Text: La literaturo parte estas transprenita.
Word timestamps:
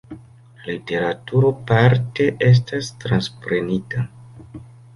La 0.61 0.69
literaturo 0.69 1.51
parte 1.73 2.27
estas 2.49 2.91
transprenita. 3.07 4.07